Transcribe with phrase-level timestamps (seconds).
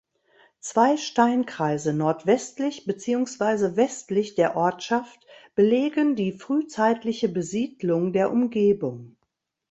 [0.61, 9.15] Zwei Steinkreise nordwestlich beziehungsweise westlich der Ortschaft belegen die frühzeitliche Besiedlung der Umgebung.